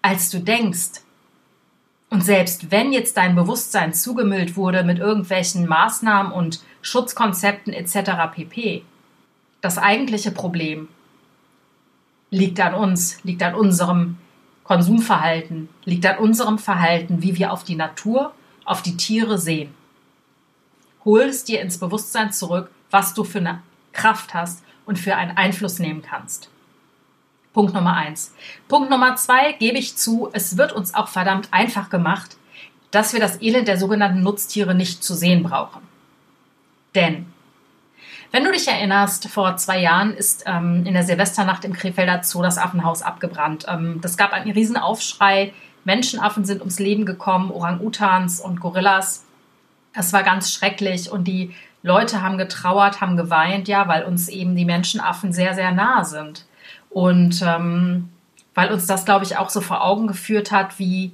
als 0.00 0.30
du 0.30 0.40
denkst. 0.40 1.02
Und 2.10 2.24
selbst 2.24 2.70
wenn 2.70 2.92
jetzt 2.92 3.16
dein 3.16 3.34
Bewusstsein 3.34 3.92
zugemüllt 3.92 4.56
wurde 4.56 4.82
mit 4.82 4.98
irgendwelchen 4.98 5.66
Maßnahmen 5.66 6.32
und 6.32 6.60
Schutzkonzepten 6.80 7.72
etc. 7.72 8.32
pp, 8.34 8.82
das 9.60 9.76
eigentliche 9.78 10.30
Problem 10.30 10.88
liegt 12.30 12.60
an 12.60 12.74
uns, 12.74 13.22
liegt 13.24 13.42
an 13.42 13.54
unserem 13.54 14.16
Konsumverhalten, 14.64 15.68
liegt 15.84 16.06
an 16.06 16.18
unserem 16.18 16.58
Verhalten, 16.58 17.22
wie 17.22 17.36
wir 17.36 17.52
auf 17.52 17.64
die 17.64 17.74
Natur, 17.74 18.32
auf 18.64 18.82
die 18.82 18.96
Tiere 18.96 19.38
sehen. 19.38 19.74
Hol 21.04 21.22
es 21.22 21.44
dir 21.44 21.60
ins 21.60 21.78
Bewusstsein 21.78 22.32
zurück, 22.32 22.70
was 22.90 23.14
du 23.14 23.24
für 23.24 23.38
eine 23.38 23.62
Kraft 23.92 24.34
hast 24.34 24.62
und 24.84 24.98
für 24.98 25.16
einen 25.16 25.36
Einfluss 25.36 25.78
nehmen 25.78 26.02
kannst. 26.02 26.50
Punkt 27.58 27.74
Nummer 27.74 27.96
eins. 27.96 28.32
Punkt 28.68 28.88
Nummer 28.88 29.16
zwei 29.16 29.50
gebe 29.54 29.78
ich 29.78 29.96
zu, 29.96 30.28
es 30.32 30.56
wird 30.56 30.72
uns 30.72 30.94
auch 30.94 31.08
verdammt 31.08 31.48
einfach 31.50 31.90
gemacht, 31.90 32.36
dass 32.92 33.12
wir 33.12 33.18
das 33.18 33.42
Elend 33.42 33.66
der 33.66 33.76
sogenannten 33.76 34.22
Nutztiere 34.22 34.76
nicht 34.76 35.02
zu 35.02 35.12
sehen 35.12 35.42
brauchen. 35.42 35.82
Denn, 36.94 37.26
wenn 38.30 38.44
du 38.44 38.52
dich 38.52 38.68
erinnerst, 38.68 39.26
vor 39.28 39.56
zwei 39.56 39.80
Jahren 39.80 40.14
ist 40.14 40.44
ähm, 40.46 40.86
in 40.86 40.94
der 40.94 41.02
Silvesternacht 41.02 41.64
im 41.64 41.72
Krefelder 41.72 42.22
Zoo 42.22 42.42
das 42.42 42.58
Affenhaus 42.58 43.02
abgebrannt. 43.02 43.66
Ähm, 43.66 44.00
das 44.02 44.16
gab 44.16 44.32
einen 44.32 44.52
riesen 44.52 44.76
Aufschrei. 44.76 45.52
Menschenaffen 45.82 46.44
sind 46.44 46.60
ums 46.60 46.78
Leben 46.78 47.06
gekommen, 47.06 47.50
Orang-Utans 47.50 48.38
und 48.38 48.60
Gorillas. 48.60 49.24
Es 49.94 50.12
war 50.12 50.22
ganz 50.22 50.52
schrecklich 50.52 51.10
und 51.10 51.24
die 51.24 51.52
Leute 51.82 52.22
haben 52.22 52.38
getrauert, 52.38 53.00
haben 53.00 53.16
geweint, 53.16 53.66
ja, 53.66 53.88
weil 53.88 54.04
uns 54.04 54.28
eben 54.28 54.54
die 54.54 54.64
Menschenaffen 54.64 55.32
sehr, 55.32 55.56
sehr 55.56 55.72
nah 55.72 56.04
sind. 56.04 56.44
Und 56.90 57.42
ähm, 57.46 58.08
weil 58.54 58.72
uns 58.72 58.86
das, 58.86 59.04
glaube 59.04 59.24
ich, 59.24 59.36
auch 59.36 59.50
so 59.50 59.60
vor 59.60 59.84
Augen 59.84 60.06
geführt 60.06 60.50
hat, 60.50 60.78
wie 60.78 61.12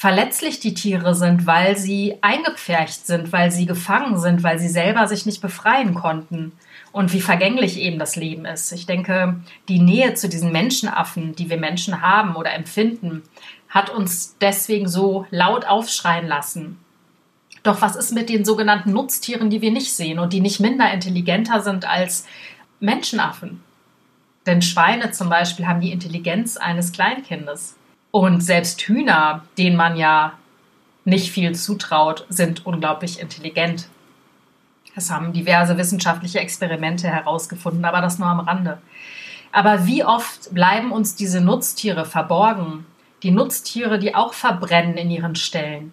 verletzlich 0.00 0.60
die 0.60 0.72
Tiere 0.72 1.14
sind, 1.14 1.46
weil 1.46 1.76
sie 1.76 2.16
eingepfercht 2.22 3.06
sind, 3.06 3.32
weil 3.32 3.50
sie 3.50 3.66
gefangen 3.66 4.18
sind, 4.18 4.42
weil 4.42 4.58
sie 4.58 4.68
selber 4.68 5.06
sich 5.06 5.26
nicht 5.26 5.42
befreien 5.42 5.94
konnten 5.94 6.52
und 6.90 7.12
wie 7.12 7.20
vergänglich 7.20 7.78
eben 7.78 7.98
das 7.98 8.16
Leben 8.16 8.46
ist. 8.46 8.72
Ich 8.72 8.86
denke, 8.86 9.40
die 9.68 9.78
Nähe 9.78 10.14
zu 10.14 10.28
diesen 10.28 10.52
Menschenaffen, 10.52 11.34
die 11.36 11.50
wir 11.50 11.58
Menschen 11.58 12.00
haben 12.00 12.34
oder 12.34 12.54
empfinden, 12.54 13.22
hat 13.68 13.90
uns 13.90 14.36
deswegen 14.40 14.88
so 14.88 15.26
laut 15.30 15.66
aufschreien 15.66 16.26
lassen. 16.26 16.78
Doch 17.62 17.82
was 17.82 17.94
ist 17.94 18.12
mit 18.12 18.30
den 18.30 18.44
sogenannten 18.44 18.92
Nutztieren, 18.92 19.50
die 19.50 19.60
wir 19.60 19.70
nicht 19.70 19.92
sehen 19.92 20.18
und 20.18 20.32
die 20.32 20.40
nicht 20.40 20.60
minder 20.60 20.90
intelligenter 20.92 21.60
sind 21.60 21.86
als 21.86 22.26
Menschenaffen? 22.80 23.62
Denn 24.46 24.62
Schweine 24.62 25.10
zum 25.10 25.28
Beispiel 25.28 25.66
haben 25.66 25.80
die 25.80 25.92
Intelligenz 25.92 26.56
eines 26.56 26.92
Kleinkindes. 26.92 27.76
Und 28.10 28.42
selbst 28.42 28.80
Hühner, 28.82 29.44
denen 29.58 29.76
man 29.76 29.96
ja 29.96 30.32
nicht 31.04 31.30
viel 31.30 31.54
zutraut, 31.54 32.26
sind 32.28 32.66
unglaublich 32.66 33.20
intelligent. 33.20 33.88
Das 34.94 35.10
haben 35.10 35.32
diverse 35.32 35.78
wissenschaftliche 35.78 36.40
Experimente 36.40 37.08
herausgefunden, 37.08 37.84
aber 37.84 38.00
das 38.00 38.18
nur 38.18 38.28
am 38.28 38.40
Rande. 38.40 38.78
Aber 39.52 39.86
wie 39.86 40.04
oft 40.04 40.52
bleiben 40.54 40.92
uns 40.92 41.14
diese 41.14 41.40
Nutztiere 41.40 42.04
verborgen? 42.04 42.86
Die 43.22 43.30
Nutztiere, 43.30 43.98
die 43.98 44.14
auch 44.14 44.34
verbrennen 44.34 44.96
in 44.96 45.10
ihren 45.10 45.36
Ställen. 45.36 45.92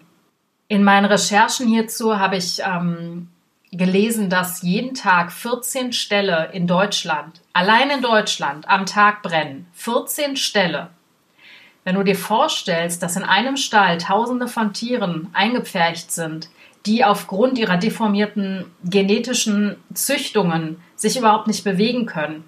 In 0.68 0.84
meinen 0.84 1.06
Recherchen 1.06 1.66
hierzu 1.66 2.18
habe 2.18 2.36
ich 2.36 2.60
ähm, 2.64 3.28
gelesen, 3.72 4.30
dass 4.30 4.62
jeden 4.62 4.94
Tag 4.94 5.32
14 5.32 5.92
Ställe 5.92 6.50
in 6.52 6.66
Deutschland, 6.66 7.40
allein 7.52 7.90
in 7.90 8.02
Deutschland, 8.02 8.68
am 8.68 8.86
Tag 8.86 9.22
brennen. 9.22 9.66
14 9.74 10.36
Ställe. 10.36 10.90
Wenn 11.84 11.94
du 11.94 12.02
dir 12.02 12.16
vorstellst, 12.16 13.02
dass 13.02 13.16
in 13.16 13.22
einem 13.22 13.56
Stall 13.56 13.98
Tausende 13.98 14.48
von 14.48 14.72
Tieren 14.72 15.28
eingepfercht 15.32 16.12
sind, 16.12 16.48
die 16.86 17.04
aufgrund 17.04 17.58
ihrer 17.58 17.76
deformierten 17.76 18.66
genetischen 18.84 19.76
Züchtungen 19.92 20.80
sich 20.96 21.18
überhaupt 21.18 21.46
nicht 21.46 21.64
bewegen 21.64 22.06
können, 22.06 22.44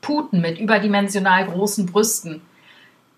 Puten 0.00 0.40
mit 0.40 0.58
überdimensional 0.58 1.46
großen 1.46 1.86
Brüsten, 1.86 2.42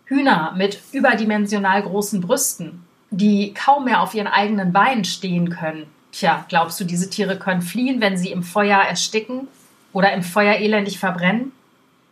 Hühner 0.07 0.53
mit 0.57 0.81
überdimensional 0.93 1.83
großen 1.83 2.21
Brüsten, 2.21 2.85
die 3.11 3.55
kaum 3.55 3.85
mehr 3.85 4.03
auf 4.03 4.15
ihren 4.15 4.27
eigenen 4.27 4.73
Beinen 4.73 5.05
stehen 5.05 5.51
können. 5.51 5.87
Tja, 6.13 6.45
glaubst 6.49 6.79
du, 6.79 6.85
diese 6.85 7.09
Tiere 7.09 7.39
können 7.39 7.63
fliehen, 7.63 8.01
wenn 8.03 8.19
sie 8.19 8.31
im 8.31 8.43
Feuer 8.43 8.79
ersticken 8.79 9.49
oder 9.93 10.13
im 10.13 10.23
Feuer 10.23 10.57
elendig 10.57 10.99
verbrennen? 10.99 11.53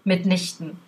Mitnichten. 0.05 0.79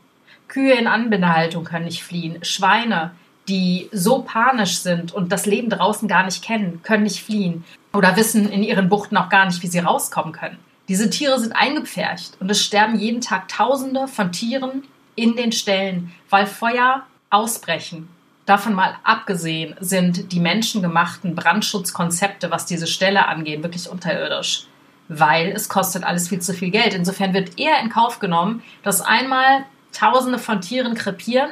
Kühe 0.48 0.72
in 0.72 0.86
Anbindehaltung 0.86 1.64
können 1.64 1.84
nicht 1.84 2.02
fliehen. 2.02 2.42
Schweine, 2.42 3.12
die 3.48 3.90
so 3.92 4.22
panisch 4.22 4.78
sind 4.78 5.12
und 5.12 5.30
das 5.30 5.44
Leben 5.44 5.68
draußen 5.68 6.08
gar 6.08 6.24
nicht 6.24 6.42
kennen, 6.42 6.80
können 6.82 7.02
nicht 7.02 7.22
fliehen 7.22 7.64
oder 7.92 8.16
wissen 8.16 8.50
in 8.50 8.62
ihren 8.62 8.88
Buchten 8.88 9.16
auch 9.18 9.28
gar 9.28 9.44
nicht, 9.44 9.62
wie 9.62 9.66
sie 9.66 9.80
rauskommen 9.80 10.32
können. 10.32 10.58
Diese 10.88 11.10
Tiere 11.10 11.38
sind 11.38 11.52
eingepfercht 11.52 12.38
und 12.40 12.50
es 12.50 12.62
sterben 12.62 12.98
jeden 12.98 13.20
Tag 13.20 13.48
Tausende 13.48 14.08
von 14.08 14.32
Tieren 14.32 14.84
in 15.16 15.36
den 15.36 15.52
Ställen, 15.52 16.12
weil 16.30 16.46
Feuer 16.46 17.02
ausbrechen 17.28 18.08
Davon 18.46 18.74
mal 18.74 18.96
abgesehen 19.04 19.76
sind 19.78 20.32
die 20.32 20.40
menschengemachten 20.40 21.34
Brandschutzkonzepte, 21.34 22.50
was 22.50 22.66
diese 22.66 22.86
Stelle 22.86 23.28
angeht, 23.28 23.62
wirklich 23.62 23.88
unterirdisch. 23.88 24.66
Weil 25.08 25.48
es 25.48 25.68
kostet 25.68 26.04
alles 26.04 26.28
viel 26.28 26.40
zu 26.40 26.52
viel 26.52 26.70
Geld. 26.70 26.94
Insofern 26.94 27.34
wird 27.34 27.58
eher 27.58 27.80
in 27.80 27.90
Kauf 27.90 28.18
genommen, 28.18 28.62
dass 28.82 29.00
einmal 29.00 29.64
Tausende 29.92 30.38
von 30.38 30.60
Tieren 30.60 30.94
krepieren, 30.94 31.50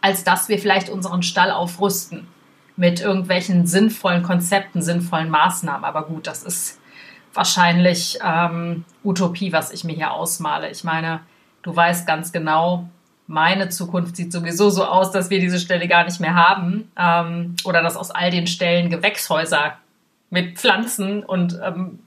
als 0.00 0.24
dass 0.24 0.48
wir 0.48 0.58
vielleicht 0.58 0.88
unseren 0.88 1.22
Stall 1.22 1.50
aufrüsten 1.50 2.26
mit 2.76 3.00
irgendwelchen 3.00 3.66
sinnvollen 3.66 4.22
Konzepten, 4.22 4.82
sinnvollen 4.82 5.30
Maßnahmen. 5.30 5.84
Aber 5.84 6.06
gut, 6.06 6.26
das 6.26 6.42
ist 6.42 6.80
wahrscheinlich 7.32 8.18
ähm, 8.24 8.84
Utopie, 9.04 9.52
was 9.52 9.70
ich 9.70 9.84
mir 9.84 9.94
hier 9.94 10.12
ausmale. 10.12 10.70
Ich 10.70 10.82
meine, 10.82 11.20
du 11.62 11.74
weißt 11.74 12.06
ganz 12.06 12.32
genau, 12.32 12.88
meine 13.26 13.70
Zukunft 13.70 14.16
sieht 14.16 14.32
sowieso 14.32 14.70
so 14.70 14.84
aus, 14.84 15.10
dass 15.10 15.30
wir 15.30 15.40
diese 15.40 15.58
Stelle 15.58 15.88
gar 15.88 16.04
nicht 16.04 16.20
mehr 16.20 16.34
haben 16.34 16.90
ähm, 16.98 17.56
oder 17.64 17.82
dass 17.82 17.96
aus 17.96 18.10
all 18.10 18.30
den 18.30 18.46
Stellen 18.46 18.90
Gewächshäuser 18.90 19.78
mit 20.30 20.58
Pflanzen 20.58 21.22
und 21.22 21.58
ähm, 21.62 22.00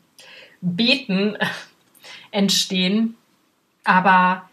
Beeten 0.61 1.37
entstehen. 2.31 3.15
Aber 3.83 4.43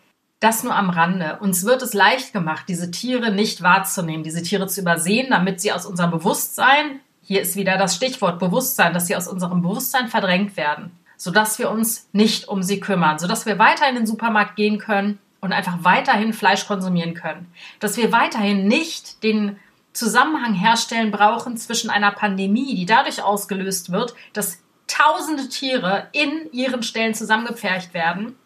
das 0.41 0.63
nur 0.63 0.75
am 0.75 0.91
Rande. 0.91 1.39
Uns 1.41 1.65
wird 1.65 1.83
es 1.83 1.95
leicht 1.95 2.33
gemacht, 2.33 2.67
diese 2.69 2.91
Tiere 2.91 3.33
nicht 3.33 3.63
wahrzunehmen, 3.63 4.25
diese 4.25 4.43
Tiere 4.43 4.67
zu 4.67 4.81
übersehen, 4.81 5.29
damit 5.31 5.61
sie 5.61 5.73
aus 5.73 5.87
unserem 5.87 6.11
Bewusstsein, 6.11 7.01
hier 7.23 7.41
ist 7.41 7.57
wieder 7.57 7.79
das 7.79 7.97
Stichwort 7.97 8.39
Bewusstsein, 8.39 8.93
dass 8.93 9.07
sie 9.07 9.17
aus 9.17 9.27
unserem 9.27 9.63
Bewusstsein 9.63 10.09
verdrängt 10.09 10.59
werden, 10.59 10.91
sodass 11.17 11.59
wir 11.59 11.71
uns 11.71 12.09
nicht 12.13 12.49
um 12.49 12.63
sie 12.63 12.79
kümmern, 12.81 13.19
sodass 13.19 13.47
wir 13.47 13.59
weiter 13.59 13.89
in 13.89 13.95
den 13.95 14.07
Supermarkt 14.07 14.57
gehen 14.57 14.79
können 14.79 15.19
und 15.45 15.53
einfach 15.53 15.77
weiterhin 15.83 16.33
Fleisch 16.33 16.67
konsumieren 16.67 17.13
können. 17.13 17.53
Dass 17.79 17.99
wir 17.99 18.13
weiterhin 18.13 18.67
nicht 18.67 19.23
den 19.23 19.59
Zusammenhang 19.93 20.55
herstellen 20.55 21.11
brauchen 21.11 21.59
zwischen 21.59 21.91
einer 21.91 22.13
Pandemie, 22.13 22.75
die 22.75 22.87
dadurch 22.87 23.23
ausgelöst 23.23 23.93
wird, 23.93 24.15
dass 24.33 24.63
tausende 24.87 25.51
Tiere 25.51 26.09
in 26.13 26.51
ihren 26.51 26.83
Stellen 26.83 27.13
zusammengepfercht 27.13 27.93
werden 27.93 28.37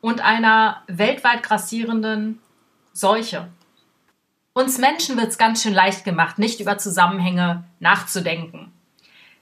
und 0.00 0.22
einer 0.22 0.82
weltweit 0.86 1.42
grassierenden 1.42 2.40
Seuche. 2.94 3.48
Uns 4.54 4.78
Menschen 4.78 5.18
wird 5.18 5.28
es 5.28 5.38
ganz 5.38 5.62
schön 5.62 5.74
leicht 5.74 6.02
gemacht, 6.02 6.38
nicht 6.38 6.60
über 6.60 6.78
Zusammenhänge 6.78 7.64
nachzudenken. 7.78 8.72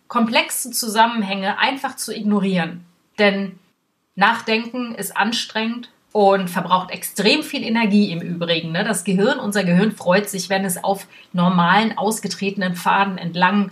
Komplexe 0.09 0.73
Zusammenhänge 0.73 1.57
einfach 1.57 1.95
zu 1.95 2.13
ignorieren. 2.13 2.85
Denn 3.21 3.61
Nachdenken 4.17 4.97
ist 4.97 5.17
anstrengend 5.17 5.89
und 6.13 6.51
verbraucht 6.51 6.91
extrem 6.91 7.43
viel 7.43 7.63
Energie 7.63 8.11
im 8.11 8.21
Übrigen. 8.21 8.73
Ne? 8.73 8.85
Das 8.85 9.05
Gehirn, 9.05 9.39
unser 9.39 9.65
Gehirn 9.65 9.93
freut 9.93 10.29
sich, 10.29 10.49
wenn 10.49 10.65
es 10.65 10.83
auf 10.83 11.07
normalen, 11.33 11.97
ausgetretenen 11.97 12.75
Pfaden 12.75 13.19
entlang 13.19 13.71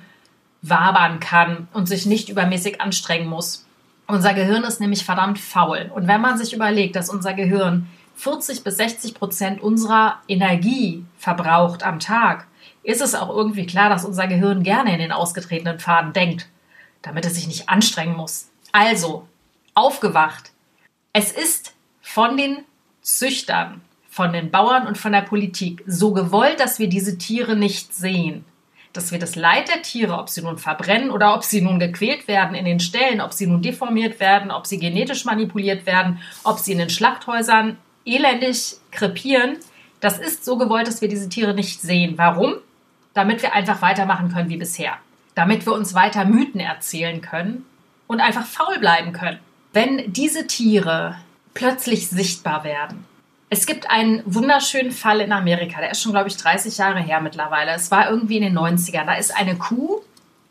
wabern 0.63 1.21
kann 1.21 1.69
und 1.73 1.87
sich 1.87 2.07
nicht 2.07 2.29
übermäßig 2.29 2.81
anstrengen 2.81 3.29
muss. 3.29 3.67
Unser 4.07 4.35
Gehirn 4.35 4.65
ist 4.65 4.81
nämlich 4.81 5.05
verdammt 5.05 5.39
faul. 5.39 5.91
Und 5.95 6.07
wenn 6.07 6.21
man 6.21 6.39
sich 6.39 6.55
überlegt, 6.55 6.97
dass 6.97 7.11
unser 7.11 7.35
Gehirn 7.35 7.89
40 8.17 8.65
bis 8.65 8.77
60 8.77 9.15
Prozent 9.15 9.61
unserer 9.61 10.19
Energie 10.27 11.05
verbraucht 11.19 11.83
am 11.83 12.01
Tag, 12.01 12.47
ist 12.83 13.01
es 13.01 13.15
auch 13.15 13.29
irgendwie 13.29 13.67
klar, 13.67 13.91
dass 13.91 14.05
unser 14.05 14.27
Gehirn 14.27 14.63
gerne 14.63 14.93
in 14.93 14.99
den 14.99 15.13
ausgetretenen 15.13 15.79
Faden 15.79 16.13
denkt, 16.13 16.49
damit 17.03 17.27
es 17.27 17.35
sich 17.35 17.47
nicht 17.47 17.69
anstrengen 17.69 18.17
muss. 18.17 18.51
Also, 18.73 19.29
aufgewacht. 19.75 20.53
Es 21.13 21.31
ist 21.31 21.75
von 22.09 22.39
den 22.39 22.65
Züchtern, 23.03 23.83
von 24.09 24.33
den 24.33 24.51
Bauern 24.51 24.87
und 24.87 24.97
von 24.97 25.13
der 25.13 25.21
Politik 25.21 25.85
so 25.87 26.15
gewollt, 26.15 26.59
dass 26.59 26.79
wir 26.79 26.89
diese 26.89 27.19
Tiere 27.19 27.55
nicht 27.55 27.95
sehen. 27.95 28.47
Dass 28.95 29.13
wir 29.13 29.19
das 29.19 29.37
Leid 29.37 29.69
der 29.69 29.83
Tiere, 29.83 30.19
ob 30.19 30.31
sie 30.31 30.41
nun 30.41 30.57
verbrennen 30.57 31.11
oder 31.11 31.35
ob 31.35 31.45
sie 31.45 31.61
nun 31.61 31.79
gequält 31.79 32.27
werden 32.27 32.55
in 32.55 32.65
den 32.65 32.81
Ställen, 32.81 33.21
ob 33.21 33.35
sie 33.35 33.47
nun 33.47 33.61
deformiert 33.61 34.21
werden, 34.21 34.51
ob 34.51 34.67
sie 34.67 34.79
genetisch 34.79 35.27
manipuliert 35.27 35.85
werden, 35.85 36.19
ob 36.45 36.59
sie 36.59 36.73
in 36.73 36.79
den 36.79 36.89
Schlachthäusern 36.89 37.77
elendig 38.07 38.77
krepieren, 38.91 39.59
das 40.01 40.19
ist 40.19 40.47
so 40.47 40.57
gewollt, 40.57 40.87
dass 40.87 41.03
wir 41.03 41.09
diese 41.09 41.29
Tiere 41.29 41.53
nicht 41.53 41.83
sehen. 41.83 42.15
Warum? 42.17 42.55
Damit 43.13 43.43
wir 43.43 43.53
einfach 43.53 43.83
weitermachen 43.83 44.33
können 44.33 44.49
wie 44.49 44.57
bisher. 44.57 44.95
Damit 45.35 45.67
wir 45.67 45.75
uns 45.75 45.93
weiter 45.93 46.25
Mythen 46.25 46.61
erzählen 46.61 47.21
können 47.21 47.67
und 48.07 48.21
einfach 48.21 48.47
faul 48.47 48.79
bleiben 48.79 49.13
können. 49.13 49.41
Wenn 49.75 50.11
diese 50.11 50.47
Tiere 50.47 51.17
plötzlich 51.59 52.09
sichtbar 52.09 52.63
werden. 52.63 53.05
Es 53.51 53.67
gibt 53.67 53.91
einen 53.91 54.23
wunderschönen 54.27 54.93
Fall 54.93 55.21
in 55.21 55.33
Amerika, 55.33 55.81
der 55.81 55.91
ist 55.91 56.01
schon, 56.01 56.13
glaube 56.13 56.29
ich, 56.29 56.37
30 56.37 56.79
Jahre 56.79 57.01
her 57.01 57.21
mittlerweile. 57.21 57.73
Es 57.73 57.91
war 57.91 58.09
irgendwie 58.09 58.37
in 58.37 58.45
den 58.45 58.57
90ern. 58.57 59.07
Da 59.07 59.15
ist 59.15 59.37
eine 59.37 59.57
Kuh, 59.57 60.03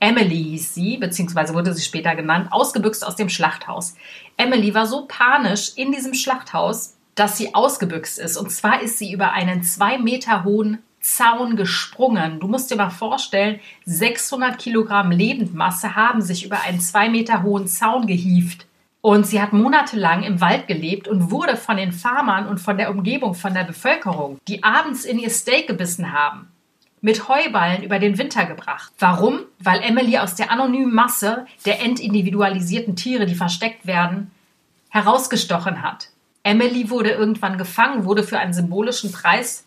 Emily 0.01 0.43
hieß 0.43 0.73
sie, 0.73 0.97
beziehungsweise 0.97 1.53
wurde 1.53 1.73
sie 1.73 1.81
später 1.81 2.13
genannt, 2.13 2.49
ausgebüxt 2.51 3.05
aus 3.07 3.15
dem 3.15 3.29
Schlachthaus. 3.29 3.95
Emily 4.35 4.73
war 4.73 4.85
so 4.85 5.05
panisch 5.07 5.71
in 5.77 5.93
diesem 5.93 6.13
Schlachthaus, 6.13 6.95
dass 7.15 7.37
sie 7.37 7.55
ausgebüxt 7.55 8.19
ist. 8.19 8.35
Und 8.35 8.51
zwar 8.51 8.81
ist 8.81 8.99
sie 8.99 9.13
über 9.13 9.31
einen 9.31 9.63
zwei 9.63 9.97
Meter 9.97 10.43
hohen 10.43 10.79
Zaun 10.99 11.55
gesprungen. 11.55 12.41
Du 12.41 12.47
musst 12.47 12.69
dir 12.69 12.75
mal 12.75 12.89
vorstellen, 12.89 13.61
600 13.85 14.59
Kilogramm 14.59 15.11
Lebendmasse 15.11 15.95
haben 15.95 16.21
sich 16.21 16.45
über 16.45 16.61
einen 16.63 16.81
zwei 16.81 17.07
Meter 17.07 17.43
hohen 17.43 17.67
Zaun 17.67 18.07
gehieft. 18.07 18.66
Und 19.01 19.27
sie 19.27 19.41
hat 19.41 19.53
monatelang 19.53 20.23
im 20.23 20.41
Wald 20.41 20.67
gelebt 20.67 21.07
und 21.07 21.31
wurde 21.31 21.55
von 21.55 21.77
den 21.77 21.91
Farmern 21.91 22.47
und 22.47 22.59
von 22.59 22.77
der 22.77 22.89
Umgebung, 22.89 23.35
von 23.35 23.53
der 23.53 23.63
Bevölkerung, 23.63 24.37
die 24.47 24.63
abends 24.63 25.05
in 25.05 25.19
ihr 25.19 25.29
Steak 25.29 25.67
gebissen 25.67 26.11
haben, 26.11 26.47
mit 27.01 27.29
Heuballen 27.29 27.83
über 27.83 27.99
den 27.99 28.17
Winter 28.17 28.45
gebracht. 28.45 28.91
Warum? 28.99 29.41
Weil 29.59 29.81
Emily 29.81 30.17
aus 30.17 30.35
der 30.35 30.51
anonymen 30.51 30.93
Masse 30.93 31.45
der 31.65 31.81
entindividualisierten 31.81 32.95
Tiere, 32.95 33.25
die 33.25 33.35
versteckt 33.35 33.85
werden, 33.85 34.31
herausgestochen 34.89 35.83
hat. 35.83 36.09
Emily 36.43 36.89
wurde 36.89 37.11
irgendwann 37.11 37.57
gefangen, 37.57 38.05
wurde 38.05 38.23
für 38.23 38.39
einen 38.39 38.53
symbolischen 38.53 39.11
Preis 39.11 39.65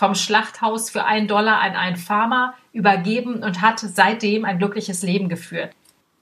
vom 0.00 0.14
Schlachthaus 0.14 0.88
für 0.88 1.04
einen 1.04 1.28
Dollar 1.28 1.60
an 1.60 1.76
einen 1.76 1.96
Farmer 1.96 2.54
übergeben 2.72 3.42
und 3.42 3.60
hat 3.60 3.80
seitdem 3.80 4.46
ein 4.46 4.58
glückliches 4.58 5.02
Leben 5.02 5.28
geführt. 5.28 5.72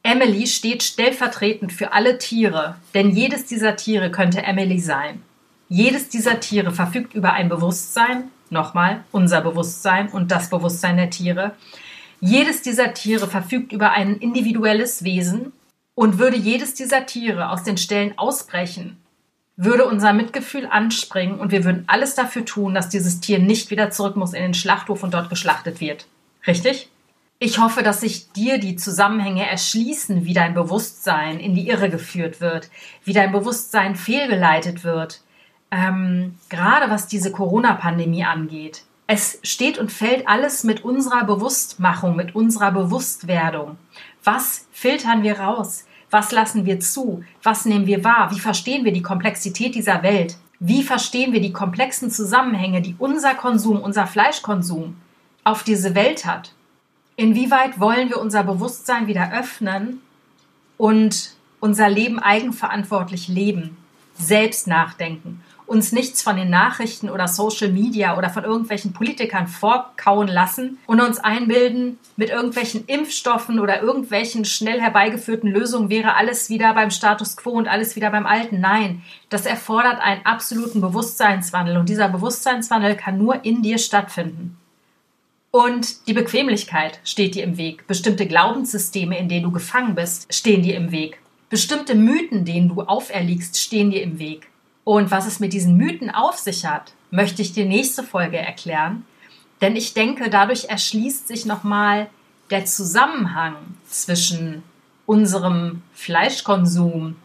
Emily 0.09 0.47
steht 0.47 0.83
stellvertretend 0.83 1.71
für 1.71 1.93
alle 1.93 2.17
Tiere, 2.17 2.77
denn 2.95 3.11
jedes 3.11 3.45
dieser 3.45 3.77
Tiere 3.77 4.11
könnte 4.11 4.43
Emily 4.43 4.79
sein. 4.79 5.23
Jedes 5.69 6.09
dieser 6.09 6.41
Tiere 6.41 6.73
verfügt 6.73 7.13
über 7.13 7.35
ein 7.35 7.51
Bewusstsein, 7.51 8.31
nochmal 8.49 9.05
unser 9.13 9.43
Bewusstsein 9.43 10.09
und 10.09 10.31
das 10.31 10.49
Bewusstsein 10.49 10.97
der 10.97 11.11
Tiere. 11.11 11.53
Jedes 12.23 12.63
dieser 12.63 12.95
Tiere 12.95 13.29
verfügt 13.29 13.71
über 13.71 13.91
ein 13.91 14.17
individuelles 14.17 15.05
Wesen 15.05 15.53
und 15.95 16.19
würde 16.19 16.39
jedes 16.39 16.73
dieser 16.73 17.05
Tiere 17.05 17.51
aus 17.51 17.65
den 17.65 17.77
Stellen 17.77 18.17
ausbrechen, 18.17 18.97
würde 19.57 19.85
unser 19.85 20.15
Mitgefühl 20.15 20.65
anspringen 20.65 21.39
und 21.39 21.53
wir 21.53 21.65
würden 21.67 21.85
alles 21.87 22.15
dafür 22.15 22.47
tun, 22.47 22.73
dass 22.73 22.89
dieses 22.89 23.21
Tier 23.21 23.41
nicht 23.41 23.71
wieder 23.71 23.91
zurück 23.91 24.17
muss 24.17 24.33
in 24.33 24.41
den 24.41 24.55
Schlachthof 24.55 25.03
und 25.03 25.13
dort 25.13 25.29
geschlachtet 25.29 25.83
wird. 25.83 26.07
Richtig? 26.47 26.89
Ich 27.41 27.61
hoffe, 27.61 27.85
dass 27.85 28.01
sich 28.01 28.33
dir 28.33 28.59
die 28.59 28.75
Zusammenhänge 28.75 29.49
erschließen, 29.49 30.25
wie 30.25 30.35
dein 30.35 30.55
Bewusstsein 30.55 31.39
in 31.39 31.55
die 31.55 31.69
Irre 31.69 31.89
geführt 31.89 32.41
wird, 32.41 32.69
wie 33.05 33.13
dein 33.13 33.31
Bewusstsein 33.31 33.95
fehlgeleitet 33.95 34.83
wird, 34.83 35.23
ähm, 35.71 36.35
gerade 36.49 36.91
was 36.91 37.07
diese 37.07 37.31
Corona-Pandemie 37.31 38.25
angeht. 38.25 38.83
Es 39.07 39.39
steht 39.45 39.79
und 39.79 39.93
fällt 39.93 40.27
alles 40.27 40.65
mit 40.65 40.83
unserer 40.85 41.25
Bewusstmachung, 41.25 42.17
mit 42.17 42.35
unserer 42.35 42.73
Bewusstwerdung. 42.73 43.79
Was 44.25 44.67
filtern 44.73 45.23
wir 45.23 45.39
raus? 45.39 45.85
Was 46.11 46.33
lassen 46.33 46.67
wir 46.67 46.81
zu? 46.81 47.23
Was 47.45 47.65
nehmen 47.67 47.87
wir 47.87 48.03
wahr? 48.03 48.33
Wie 48.33 48.41
verstehen 48.41 48.85
wir 48.85 48.93
die 48.93 49.03
Komplexität 49.03 49.77
dieser 49.77 50.03
Welt? 50.03 50.39
Wie 50.59 50.83
verstehen 50.83 51.33
wir 51.33 51.41
die 51.41 51.53
komplexen 51.53 52.11
Zusammenhänge, 52.11 52.83
die 52.83 52.97
unser 52.99 53.37
Konsum, 53.37 53.81
unser 53.81 54.09
Fleischkonsum 54.09 54.97
auf 55.45 55.63
diese 55.63 55.95
Welt 55.95 56.27
hat? 56.27 56.53
Inwieweit 57.19 57.79
wollen 57.79 58.09
wir 58.09 58.19
unser 58.19 58.45
Bewusstsein 58.45 59.07
wieder 59.07 59.33
öffnen 59.39 60.01
und 60.79 61.35
unser 61.61 61.91
Leben 61.91 62.19
eigenverantwortlich 62.19 63.29
leben, 63.29 63.77
selbst 64.15 64.67
nachdenken 64.67 65.43
uns 65.69 65.93
nichts 65.93 66.23
von 66.23 66.37
den 66.37 66.49
Nachrichten 66.49 67.11
oder 67.11 67.29
Social 67.29 67.71
Media 67.71 68.17
oder 68.17 68.31
von 68.31 68.43
irgendwelchen 68.43 68.95
Politikern 68.95 69.47
vorkauen 69.47 70.27
lassen 70.27 70.79
und 70.87 71.01
uns 71.01 71.19
einbilden, 71.19 71.99
mit 72.17 72.31
irgendwelchen 72.31 72.87
Impfstoffen 72.87 73.61
oder 73.61 73.83
irgendwelchen 73.83 74.47
schnell 74.47 74.81
herbeigeführten 74.81 75.51
Lösungen 75.51 75.91
wäre 75.91 76.15
alles 76.15 76.49
wieder 76.49 76.73
beim 76.73 76.91
Status 76.91 77.37
quo 77.37 77.51
und 77.51 77.69
alles 77.69 77.97
wieder 77.97 78.11
beim 78.11 78.27
Alten. 78.27 78.61
Nein, 78.61 79.03
das 79.29 79.45
erfordert 79.45 80.01
einen 80.01 80.25
absoluten 80.25 80.81
Bewusstseinswandel 80.81 81.77
und 81.77 81.89
dieser 81.89 82.09
Bewusstseinswandel 82.09 82.97
kann 82.97 83.19
nur 83.19 83.45
in 83.45 83.63
dir 83.63 83.77
stattfinden. 83.79 84.57
Und 85.51 86.07
die 86.07 86.13
Bequemlichkeit 86.13 87.01
steht 87.05 87.35
dir 87.35 87.45
im 87.45 87.57
Weg. 87.57 87.87
Bestimmte 87.87 88.27
Glaubenssysteme, 88.27 89.19
in 89.19 89.29
denen 89.29 89.45
du 89.45 89.51
gefangen 89.51 89.95
bist, 89.95 90.33
stehen 90.33 90.63
dir 90.63 90.77
im 90.77 90.93
Weg. 90.93 91.21
Bestimmte 91.49 91.95
Mythen, 91.95 92.45
denen 92.45 92.69
du 92.69 92.83
auferliegst, 92.83 93.59
stehen 93.59 93.91
dir 93.91 94.03
im 94.03 94.19
Weg. 94.19 94.51
Und 94.85 95.11
was 95.11 95.27
es 95.27 95.41
mit 95.41 95.53
diesen 95.55 95.77
Mythen 95.77 96.11
auf 96.11 96.37
sich 96.37 96.67
hat, 96.67 96.93
möchte 97.11 97.41
ich 97.41 97.53
dir 97.53 97.65
nächste 97.65 98.03
Folge 98.03 98.37
erklären. 98.37 99.07
Denn 99.61 99.75
ich 99.75 99.95
denke, 99.95 100.29
dadurch 100.31 100.67
erschließt 100.67 101.27
sich 101.27 101.47
nochmal 101.47 102.09
der 102.51 102.65
Zusammenhang 102.65 103.57
zwischen 103.89 104.63
unserem 105.07 105.83
Fleischkonsum 105.95 107.17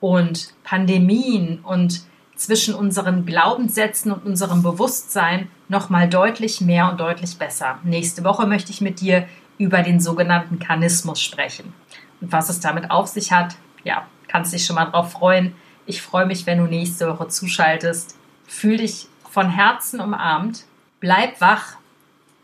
und 0.00 0.54
Pandemien 0.62 1.60
und 1.62 2.02
zwischen 2.40 2.74
unseren 2.74 3.26
Glaubenssätzen 3.26 4.10
und 4.10 4.24
unserem 4.24 4.62
Bewusstsein 4.62 5.50
nochmal 5.68 6.08
deutlich 6.08 6.62
mehr 6.62 6.90
und 6.90 6.98
deutlich 6.98 7.36
besser. 7.36 7.78
Nächste 7.84 8.24
Woche 8.24 8.46
möchte 8.46 8.72
ich 8.72 8.80
mit 8.80 9.02
dir 9.02 9.28
über 9.58 9.82
den 9.82 10.00
sogenannten 10.00 10.58
Karnismus 10.58 11.20
sprechen. 11.20 11.74
Und 12.22 12.32
was 12.32 12.48
es 12.48 12.58
damit 12.58 12.90
auf 12.90 13.08
sich 13.08 13.30
hat, 13.30 13.56
ja, 13.84 14.06
kannst 14.26 14.54
dich 14.54 14.64
schon 14.64 14.76
mal 14.76 14.86
drauf 14.86 15.12
freuen. 15.12 15.54
Ich 15.84 16.00
freue 16.00 16.24
mich, 16.24 16.46
wenn 16.46 16.56
du 16.56 16.64
nächste 16.64 17.08
Woche 17.08 17.28
zuschaltest. 17.28 18.16
Fühl 18.46 18.78
dich 18.78 19.08
von 19.30 19.50
Herzen 19.50 20.00
umarmt. 20.00 20.64
Bleib 20.98 21.42
wach. 21.42 21.76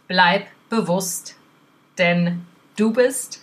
Bleib 0.09 0.47
bewusst. 0.69 1.37
Denn 1.97 2.45
du 2.77 2.93
bist 2.93 3.43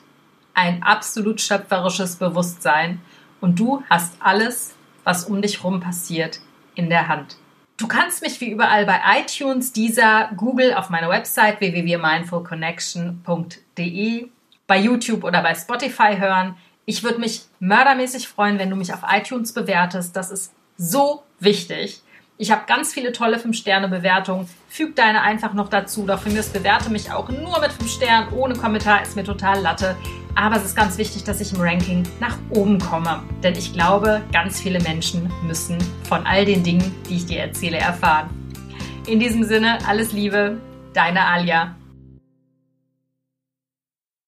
ein 0.53 0.83
absolut 0.83 1.41
schöpferisches 1.41 2.17
Bewusstsein 2.17 3.01
und 3.41 3.59
du 3.59 3.81
hast 3.89 4.13
alles, 4.19 4.75
was 5.03 5.25
um 5.25 5.41
dich 5.41 5.63
herum 5.63 5.79
passiert, 5.79 6.39
in 6.75 6.89
der 6.89 7.07
Hand. 7.07 7.37
Du 7.77 7.87
kannst 7.87 8.21
mich 8.21 8.39
wie 8.39 8.51
überall 8.51 8.85
bei 8.85 8.99
iTunes, 9.19 9.73
dieser 9.73 10.29
Google 10.37 10.73
auf 10.73 10.89
meiner 10.89 11.09
Website 11.09 11.59
www.mindfulconnection.de, 11.59 14.27
bei 14.67 14.77
YouTube 14.77 15.23
oder 15.23 15.41
bei 15.41 15.55
Spotify 15.55 16.17
hören. 16.17 16.55
Ich 16.85 17.03
würde 17.03 17.19
mich 17.19 17.45
mördermäßig 17.59 18.27
freuen, 18.27 18.59
wenn 18.59 18.69
du 18.69 18.75
mich 18.75 18.93
auf 18.93 18.99
iTunes 19.11 19.53
bewertest. 19.53 20.15
Das 20.15 20.29
ist 20.31 20.53
so 20.77 21.23
wichtig. 21.39 22.01
Ich 22.37 22.51
habe 22.51 22.63
ganz 22.67 22.93
viele 22.93 23.11
tolle 23.11 23.37
5-Sterne-Bewertungen. 23.37 24.49
Füg 24.67 24.95
deine 24.95 25.21
einfach 25.21 25.53
noch 25.53 25.69
dazu. 25.69 26.05
Doch 26.05 26.19
von 26.19 26.33
mir 26.33 26.43
bewerte 26.43 26.89
mich 26.89 27.11
auch 27.11 27.29
nur 27.29 27.59
mit 27.59 27.71
5 27.71 27.89
Sternen. 27.89 28.33
Ohne 28.33 28.55
Kommentar 28.55 29.01
ist 29.01 29.15
mir 29.15 29.23
total 29.23 29.61
Latte. 29.61 29.95
Aber 30.35 30.55
es 30.55 30.65
ist 30.65 30.75
ganz 30.75 30.97
wichtig, 30.97 31.23
dass 31.23 31.41
ich 31.41 31.53
im 31.53 31.61
Ranking 31.61 32.03
nach 32.19 32.37
oben 32.49 32.79
komme. 32.79 33.21
Denn 33.43 33.53
ich 33.53 33.73
glaube, 33.73 34.21
ganz 34.31 34.59
viele 34.59 34.79
Menschen 34.81 35.31
müssen 35.43 35.77
von 36.03 36.25
all 36.25 36.45
den 36.45 36.63
Dingen, 36.63 36.93
die 37.07 37.17
ich 37.17 37.25
dir 37.25 37.39
erzähle, 37.39 37.77
erfahren. 37.77 38.29
In 39.07 39.19
diesem 39.19 39.43
Sinne, 39.43 39.77
alles 39.87 40.11
Liebe, 40.11 40.57
deine 40.93 41.25
Alia. 41.25 41.75